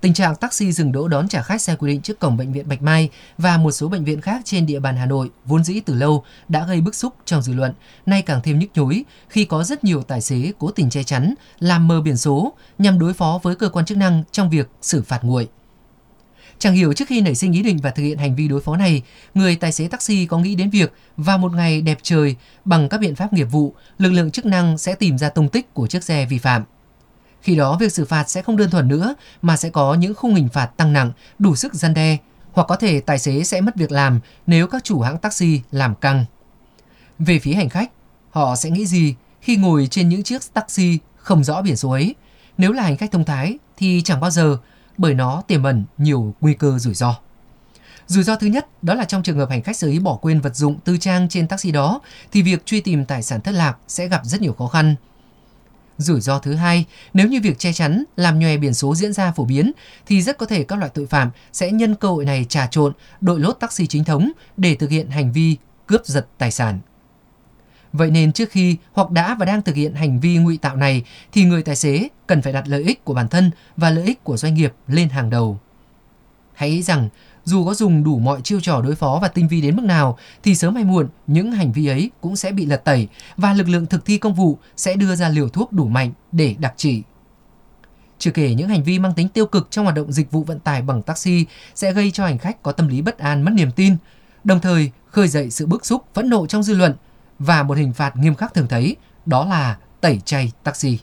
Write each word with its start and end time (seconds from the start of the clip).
Tình 0.00 0.14
trạng 0.14 0.36
taxi 0.36 0.72
dừng 0.72 0.92
đỗ 0.92 1.08
đón 1.08 1.28
trả 1.28 1.42
khách 1.42 1.62
sai 1.62 1.76
quy 1.76 1.92
định 1.92 2.00
trước 2.00 2.18
cổng 2.18 2.36
bệnh 2.36 2.52
viện 2.52 2.68
Bạch 2.68 2.82
Mai 2.82 3.08
và 3.38 3.56
một 3.56 3.70
số 3.70 3.88
bệnh 3.88 4.04
viện 4.04 4.20
khác 4.20 4.42
trên 4.44 4.66
địa 4.66 4.80
bàn 4.80 4.96
Hà 4.96 5.06
Nội 5.06 5.30
vốn 5.44 5.64
dĩ 5.64 5.80
từ 5.80 5.94
lâu 5.94 6.24
đã 6.48 6.66
gây 6.66 6.80
bức 6.80 6.94
xúc 6.94 7.14
trong 7.24 7.42
dư 7.42 7.52
luận, 7.52 7.72
nay 8.06 8.22
càng 8.22 8.40
thêm 8.42 8.58
nhức 8.58 8.70
nhối 8.74 9.04
khi 9.28 9.44
có 9.44 9.64
rất 9.64 9.84
nhiều 9.84 10.02
tài 10.02 10.20
xế 10.20 10.52
cố 10.58 10.70
tình 10.70 10.90
che 10.90 11.02
chắn, 11.02 11.34
làm 11.58 11.88
mờ 11.88 12.00
biển 12.00 12.16
số 12.16 12.52
nhằm 12.78 12.98
đối 12.98 13.14
phó 13.14 13.40
với 13.42 13.54
cơ 13.54 13.68
quan 13.68 13.86
chức 13.86 13.98
năng 13.98 14.22
trong 14.32 14.50
việc 14.50 14.70
xử 14.82 15.02
phạt 15.02 15.24
nguội. 15.24 15.48
Chẳng 16.58 16.74
hiểu 16.74 16.92
trước 16.92 17.08
khi 17.08 17.20
nảy 17.20 17.34
sinh 17.34 17.52
ý 17.52 17.62
định 17.62 17.78
và 17.82 17.90
thực 17.90 18.02
hiện 18.02 18.18
hành 18.18 18.36
vi 18.36 18.48
đối 18.48 18.60
phó 18.60 18.76
này, 18.76 19.02
người 19.34 19.56
tài 19.56 19.72
xế 19.72 19.88
taxi 19.88 20.26
có 20.26 20.38
nghĩ 20.38 20.54
đến 20.54 20.70
việc 20.70 20.92
vào 21.16 21.38
một 21.38 21.52
ngày 21.52 21.82
đẹp 21.82 21.98
trời 22.02 22.36
bằng 22.64 22.88
các 22.88 23.00
biện 23.00 23.14
pháp 23.14 23.32
nghiệp 23.32 23.44
vụ, 23.50 23.74
lực 23.98 24.10
lượng 24.10 24.30
chức 24.30 24.46
năng 24.46 24.78
sẽ 24.78 24.94
tìm 24.94 25.18
ra 25.18 25.28
tung 25.28 25.48
tích 25.48 25.74
của 25.74 25.86
chiếc 25.86 26.04
xe 26.04 26.26
vi 26.26 26.38
phạm. 26.38 26.64
Khi 27.42 27.56
đó 27.56 27.76
việc 27.80 27.92
xử 27.92 28.04
phạt 28.04 28.30
sẽ 28.30 28.42
không 28.42 28.56
đơn 28.56 28.70
thuần 28.70 28.88
nữa 28.88 29.14
mà 29.42 29.56
sẽ 29.56 29.70
có 29.70 29.94
những 29.94 30.14
khung 30.14 30.34
hình 30.34 30.48
phạt 30.48 30.66
tăng 30.76 30.92
nặng, 30.92 31.12
đủ 31.38 31.56
sức 31.56 31.74
gian 31.74 31.94
đe, 31.94 32.16
hoặc 32.52 32.64
có 32.68 32.76
thể 32.76 33.00
tài 33.00 33.18
xế 33.18 33.44
sẽ 33.44 33.60
mất 33.60 33.76
việc 33.76 33.92
làm 33.92 34.20
nếu 34.46 34.66
các 34.66 34.84
chủ 34.84 35.00
hãng 35.00 35.18
taxi 35.18 35.60
làm 35.70 35.94
căng. 35.94 36.24
Về 37.18 37.38
phía 37.38 37.52
hành 37.54 37.68
khách, 37.68 37.90
họ 38.30 38.56
sẽ 38.56 38.70
nghĩ 38.70 38.86
gì 38.86 39.14
khi 39.40 39.56
ngồi 39.56 39.88
trên 39.90 40.08
những 40.08 40.22
chiếc 40.22 40.42
taxi 40.52 40.98
không 41.16 41.44
rõ 41.44 41.62
biển 41.62 41.76
số 41.76 41.90
ấy? 41.90 42.14
Nếu 42.58 42.72
là 42.72 42.82
hành 42.82 42.96
khách 42.96 43.12
thông 43.12 43.24
thái 43.24 43.58
thì 43.76 44.02
chẳng 44.04 44.20
bao 44.20 44.30
giờ 44.30 44.58
bởi 44.96 45.14
nó 45.14 45.42
tiềm 45.46 45.62
ẩn 45.62 45.84
nhiều 45.98 46.34
nguy 46.40 46.54
cơ 46.54 46.78
rủi 46.78 46.94
ro. 46.94 47.16
Rủi 48.06 48.24
ro 48.24 48.36
thứ 48.36 48.46
nhất 48.46 48.66
đó 48.82 48.94
là 48.94 49.04
trong 49.04 49.22
trường 49.22 49.38
hợp 49.38 49.50
hành 49.50 49.62
khách 49.62 49.76
sơ 49.76 49.88
ý 49.88 49.98
bỏ 49.98 50.18
quên 50.22 50.40
vật 50.40 50.56
dụng 50.56 50.78
tư 50.84 50.96
trang 50.96 51.28
trên 51.28 51.48
taxi 51.48 51.70
đó 51.70 52.00
thì 52.32 52.42
việc 52.42 52.66
truy 52.66 52.80
tìm 52.80 53.04
tài 53.04 53.22
sản 53.22 53.40
thất 53.40 53.52
lạc 53.52 53.76
sẽ 53.88 54.08
gặp 54.08 54.20
rất 54.24 54.40
nhiều 54.40 54.52
khó 54.52 54.66
khăn. 54.66 54.94
Rủi 55.98 56.20
ro 56.20 56.38
thứ 56.38 56.54
hai, 56.54 56.84
nếu 57.14 57.28
như 57.28 57.40
việc 57.42 57.58
che 57.58 57.72
chắn, 57.72 58.04
làm 58.16 58.38
nhòe 58.38 58.56
biển 58.56 58.74
số 58.74 58.94
diễn 58.94 59.12
ra 59.12 59.32
phổ 59.32 59.44
biến, 59.44 59.72
thì 60.06 60.22
rất 60.22 60.38
có 60.38 60.46
thể 60.46 60.64
các 60.64 60.78
loại 60.78 60.90
tội 60.94 61.06
phạm 61.06 61.30
sẽ 61.52 61.72
nhân 61.72 61.94
cơ 61.94 62.08
hội 62.08 62.24
này 62.24 62.46
trà 62.48 62.66
trộn, 62.66 62.92
đội 63.20 63.40
lốt 63.40 63.56
taxi 63.60 63.86
chính 63.86 64.04
thống 64.04 64.30
để 64.56 64.74
thực 64.74 64.90
hiện 64.90 65.10
hành 65.10 65.32
vi 65.32 65.56
cướp 65.86 66.06
giật 66.06 66.26
tài 66.38 66.50
sản. 66.50 66.80
Vậy 67.92 68.10
nên 68.10 68.32
trước 68.32 68.50
khi 68.50 68.76
hoặc 68.92 69.10
đã 69.10 69.36
và 69.38 69.46
đang 69.46 69.62
thực 69.62 69.76
hiện 69.76 69.94
hành 69.94 70.20
vi 70.20 70.36
ngụy 70.36 70.56
tạo 70.56 70.76
này 70.76 71.04
thì 71.32 71.44
người 71.44 71.62
tài 71.62 71.76
xế 71.76 72.08
cần 72.26 72.42
phải 72.42 72.52
đặt 72.52 72.68
lợi 72.68 72.82
ích 72.82 73.04
của 73.04 73.14
bản 73.14 73.28
thân 73.28 73.50
và 73.76 73.90
lợi 73.90 74.04
ích 74.04 74.24
của 74.24 74.36
doanh 74.36 74.54
nghiệp 74.54 74.72
lên 74.86 75.08
hàng 75.08 75.30
đầu. 75.30 75.58
Hãy 76.58 76.82
rằng 76.82 77.08
dù 77.44 77.66
có 77.66 77.74
dùng 77.74 78.04
đủ 78.04 78.18
mọi 78.18 78.40
chiêu 78.44 78.60
trò 78.60 78.80
đối 78.80 78.94
phó 78.94 79.18
và 79.22 79.28
tinh 79.28 79.48
vi 79.48 79.60
đến 79.60 79.76
mức 79.76 79.82
nào 79.84 80.18
thì 80.42 80.54
sớm 80.54 80.74
hay 80.74 80.84
muộn 80.84 81.08
những 81.26 81.52
hành 81.52 81.72
vi 81.72 81.86
ấy 81.86 82.10
cũng 82.20 82.36
sẽ 82.36 82.52
bị 82.52 82.66
lật 82.66 82.84
tẩy 82.84 83.08
và 83.36 83.54
lực 83.54 83.68
lượng 83.68 83.86
thực 83.86 84.04
thi 84.04 84.18
công 84.18 84.34
vụ 84.34 84.58
sẽ 84.76 84.94
đưa 84.94 85.14
ra 85.14 85.28
liều 85.28 85.48
thuốc 85.48 85.72
đủ 85.72 85.86
mạnh 85.88 86.12
để 86.32 86.54
đặc 86.58 86.74
trị. 86.76 87.02
Chưa 88.18 88.30
kể 88.30 88.54
những 88.54 88.68
hành 88.68 88.82
vi 88.82 88.98
mang 88.98 89.14
tính 89.14 89.28
tiêu 89.28 89.46
cực 89.46 89.68
trong 89.70 89.84
hoạt 89.84 89.96
động 89.96 90.12
dịch 90.12 90.30
vụ 90.30 90.42
vận 90.42 90.58
tải 90.58 90.82
bằng 90.82 91.02
taxi 91.02 91.46
sẽ 91.74 91.92
gây 91.92 92.10
cho 92.10 92.24
hành 92.24 92.38
khách 92.38 92.62
có 92.62 92.72
tâm 92.72 92.88
lý 92.88 93.02
bất 93.02 93.18
an 93.18 93.42
mất 93.42 93.52
niềm 93.54 93.70
tin, 93.70 93.96
đồng 94.44 94.60
thời 94.60 94.90
khơi 95.10 95.28
dậy 95.28 95.50
sự 95.50 95.66
bức 95.66 95.86
xúc, 95.86 96.04
phẫn 96.14 96.30
nộ 96.30 96.46
trong 96.46 96.62
dư 96.62 96.74
luận 96.74 96.94
và 97.38 97.62
một 97.62 97.78
hình 97.78 97.92
phạt 97.92 98.16
nghiêm 98.16 98.34
khắc 98.34 98.54
thường 98.54 98.68
thấy 98.68 98.96
đó 99.26 99.44
là 99.44 99.78
tẩy 100.00 100.20
chay 100.24 100.52
taxi. 100.62 100.98